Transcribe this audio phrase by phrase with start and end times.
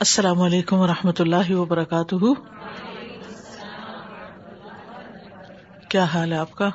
[0.00, 2.14] السلام علیکم و رحمۃ اللہ وبرکاتہ۔
[5.88, 6.70] کیا حال ہے آپ کا؟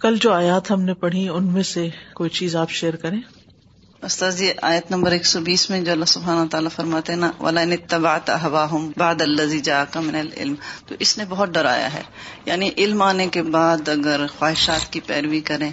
[0.00, 3.20] کل جو آیات ہم نے پڑھی ان میں سے کوئی چیز آپ شیئر کریں؟
[4.02, 7.60] استاذ یہ آیت نمبر ایک سو بیس میں جو اللہ سبحانہ تعالیٰ فرماتے نا ولا
[7.88, 8.30] تبات
[8.96, 10.54] باد اللہ جا کا من العلم۔
[10.86, 12.02] تو اس نے بہت ڈرایا ہے۔
[12.46, 15.70] یعنی علم آنے کے بعد اگر خواہشات کی پیروی کریں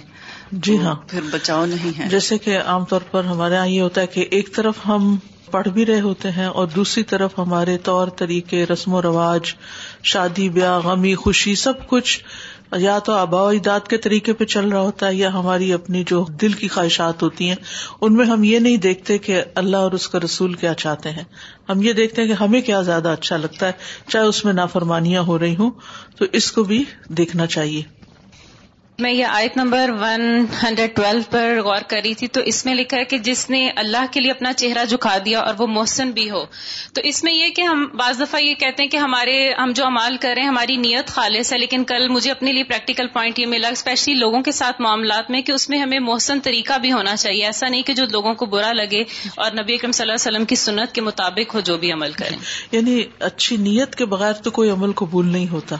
[0.52, 4.00] جی ہاں۔ پھر بچاؤ نہیں ہے۔ جیسے کہ عام طور پر ہمارے یہاں یہ ہوتا
[4.00, 5.16] ہے کہ ایک طرف ہم
[5.52, 9.54] پڑھ بھی رہے ہوتے ہیں اور دوسری طرف ہمارے طور طریقے، رسم و رواج،
[10.02, 12.18] شادی، بیاہ، غمی، خوشی، سب کچھ
[12.78, 16.02] یا تو آبا و اجداد کے طریقے پہ چل رہا ہوتا ہے یا ہماری اپنی
[16.06, 17.56] جو دل کی خواہشات ہوتی ہیں،
[18.00, 21.24] ان میں ہم یہ نہیں دیکھتے کہ اللہ اور اس کا رسول کیا چاہتے ہیں۔
[21.68, 23.72] ہم یہ دیکھتے ہیں کہ ہمیں کیا زیادہ اچھا لگتا ہے،
[24.08, 25.70] چاہے اس میں نافرمانیاں ہو رہی ہوں،
[26.16, 28.01] تو اس کو بھی دیکھنا چاہیے۔
[29.02, 30.22] میں یہ آیت نمبر ون
[30.62, 33.70] ہنڈریڈ ٹویلو پر غور کر رہی تھی، تو اس میں لکھا ہے کہ جس نے
[33.76, 36.44] اللہ کے لیے اپنا چہرہ جھکا دیا اور وہ محسن بھی ہو۔
[36.94, 39.84] تو اس میں یہ کہ ہم بعض دفعہ یہ کہتے ہیں کہ ہمارے ہم جو
[39.86, 43.38] امال کر رہے ہیں، ہماری نیت خالص ہے، لیکن کل مجھے اپنے لیے پریکٹیکل پوائنٹ
[43.38, 46.92] یہ ملا اسپیشلی لوگوں کے ساتھ معاملات میں، کہ اس میں ہمیں محسن طریقہ بھی
[46.92, 49.02] ہونا چاہیے۔ ایسا نہیں کہ جو لوگوں کو برا لگے
[49.34, 52.12] اور نبی اکرم صلی اللہ علیہ وسلم کی سنت کے مطابق ہو جو بھی عمل
[52.12, 52.36] کریں۔
[52.72, 55.76] یعنی اچھی نیت کے بغیر تو کوئی عمل قبول نہیں ہوتا،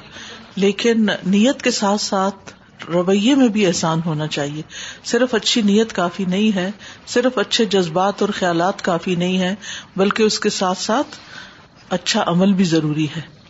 [0.56, 2.52] لیکن نیت کے ساتھ ساتھ
[2.88, 4.62] رویے میں بھی احسان ہونا چاہیے۔
[5.04, 6.70] صرف اچھی نیت کافی نہیں ہے،
[7.06, 9.54] صرف اچھے جذبات اور خیالات کافی نہیں ہے
[9.96, 11.16] بلکہ اس کے ساتھ ساتھ
[11.90, 13.42] اچھا عمل بھی ضروری ہے۔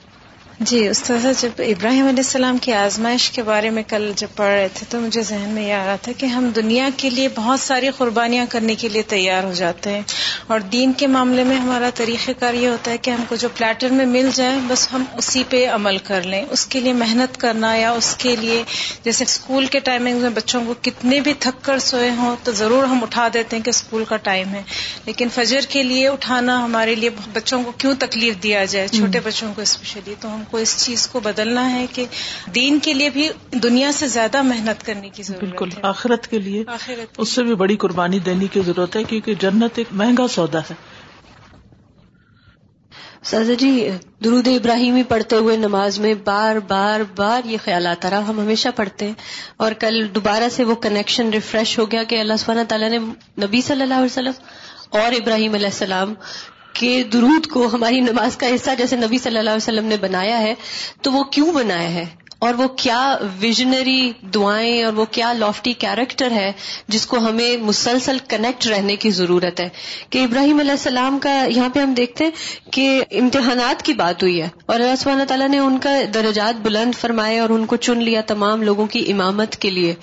[0.60, 4.68] جی استاذہ، جب ابراہیم علیہ السلام کی آزمائش کے بارے میں کل جب پڑھ رہے
[4.74, 7.60] تھے تو مجھے ذہن میں یہ آ رہا تھا کہ ہم دنیا کے لیے بہت
[7.60, 10.02] ساری قربانیاں کرنے کے لیے تیار ہو جاتے ہیں۔
[10.46, 13.48] اور دین کے معاملے میں ہمارا طریقہ کار یہ ہوتا ہے کہ ہم کو جو
[13.48, 17.40] پلیٹر میں مل جائے بس ہم اسی پہ عمل کر لیں۔ اس کے لیے محنت
[17.40, 18.62] کرنا یا اس کے لیے
[19.04, 22.84] جیسے اسکول کے ٹائمنگ میں بچوں کو کتنے بھی تھک کر سوئے ہوں تو ضرور
[22.84, 24.62] ہم اٹھا دیتے ہیں کہ اسکول کا ٹائم ہے۔
[25.06, 29.54] لیکن فجر کے لیے اٹھانا ہمارے لیے بچوں کو کیوں تکلیف دیا جائے؟ چھوٹے بچوں
[29.54, 32.04] کو اسپیشلی تو ہم کو اس چیز کو بدلنا ہے کہ
[32.54, 36.64] دین کے لیے بھی دنیا سے زیادہ محنت کرنے کی ضرورت بالکل۔ آخرت کے لیے
[36.66, 40.58] آخرت اس سے بھی بڑی قربانی دینے کی ضرورت ہے کیونکہ جنت ایک مہنگا سودا
[40.58, 40.74] ہے۔
[43.24, 43.90] سازا جی
[44.24, 48.68] درود ابراہیمی پڑھتے ہوئے نماز میں بار بار بار یہ خیال آتا رہا، ہم ہمیشہ
[48.76, 49.14] پڑھتے ہیں۔
[49.56, 52.98] اور کل دوبارہ سے وہ کنیکشن ریفریش ہو گیا کہ اللہ سبحانہ تعالیٰ نے
[53.46, 54.32] نبی صلی اللہ علیہ وسلم
[54.88, 56.14] اور ابراہیم علیہ السلام
[56.72, 60.40] کے درود کو ہماری نماز کا حصہ جیسے نبی صلی اللہ علیہ وسلم نے بنایا
[60.40, 60.54] ہے،
[61.02, 62.04] تو وہ کیوں بنایا ہے؟
[62.42, 66.52] اور وہ کیا ویژنری دعائیں اور وہ کیا لافٹی کیریکٹر ہے
[66.88, 69.68] جس کو ہمیں مسلسل کنیکٹ رہنے کی ضرورت ہے
[70.10, 72.30] کہ ابراہیم علیہ السلام کا یہاں پہ ہم دیکھتے ہیں
[72.72, 76.94] کہ امتحانات کی بات ہوئی ہے اور اللہ سبحانہ تعالیٰ نے ان کا درجات بلند
[77.00, 79.94] فرمائے اور ان کو چن لیا تمام لوگوں کی امامت کے لیے۔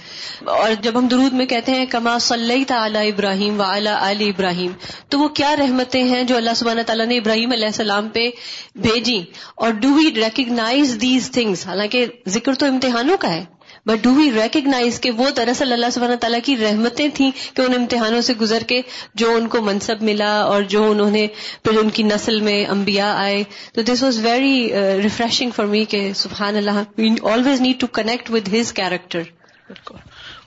[0.46, 4.72] اور جب ہم درود میں کہتے ہیں کما صلی تعلی ابراہیم و اعلی علی ابراہیم،
[5.10, 8.30] تو وہ کیا رحمتیں ہیں جو اللہ سبحانہ تعالیٰ نے ابراہیم علیہ السلام پہ
[8.76, 9.24] بھیجی
[9.56, 13.46] اور do we recognise these things حالانکہ ذکر تو امتحانوں کا ہے۔
[13.86, 17.74] بٹ ڈو وی ریکگنائز کہ وہ دراصل اللہ سبحانہ تعالیٰ کی رحمتیں تھیں کہ ان
[17.78, 18.82] امتحانوں سے گزر کے
[19.16, 21.28] جو ان کو منصب ملا اور جو انہوں نے
[21.64, 24.70] پھر ان کی نسل میں انبیاء آئے۔ تو this was very
[25.04, 29.22] refreshing for me کہ سبحان اللہ we always need to connect with his character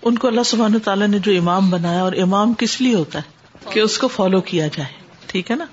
[0.02, 3.58] ان کو اللہ سبحانہ تعالیٰ نے جو امام بنایا اور امام کس لیے ہوتا ہے؟
[3.70, 4.92] کہ اس کو فالو کیا جائے۔
[5.26, 5.64] ٹھیک ہے نا؟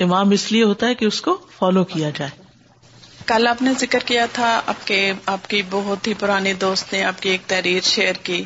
[0.00, 2.43] امام اس لیے ہوتا ہے کہ اس کو فالو کیا جائے۔
[3.26, 7.04] کل آپ نے ذکر کیا تھا آپ کے آپ کی بہت ہی پرانی دوست نے
[7.04, 8.44] آپ کی ایک تحریر شیئر کی۔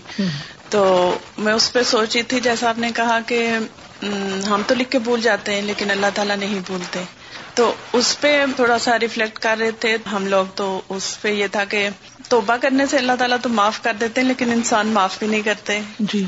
[0.71, 3.49] تو میں اس پہ سوچی تھی جیسا آپ نے کہا کہ
[4.49, 7.03] ہم تو لکھ کے بھول جاتے ہیں لیکن اللہ تعالیٰ نہیں بھولتے۔
[7.55, 11.47] تو اس پہ تھوڑا سا ریفلیکٹ کر رہے تھے۔ ہم لوگ تو اس پہ یہ
[11.47, 11.88] تھا کہ
[12.28, 15.43] توبہ کرنے سے اللہ تعالیٰ تو معاف کر دیتے ہیں لیکن انسان معاف بھی نہیں
[15.43, 16.25] کرتے۔ جی۔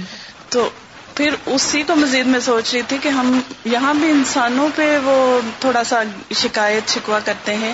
[0.48, 0.70] تو
[1.14, 5.40] پھر اسی کو مزید میں سوچ رہی تھی کہ ہم یہاں بھی انسانوں پہ وہ
[5.60, 6.02] تھوڑا سا
[6.36, 7.72] شکایت شکوا کرتے ہیں۔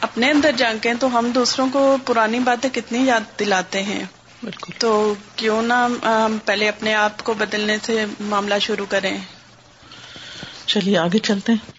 [0.00, 4.04] اپنے اندر جانکیں تو ہم دوسروں کو پرانی باتیں کتنی یاد دلاتے ہیں۔
[4.42, 9.18] بالکل۔ تو کیوں نہ ہم پہلے اپنے آپ کو بدلنے سے معاملہ شروع کریں۔
[10.66, 11.75] چلیے آگے چلتے ہیں۔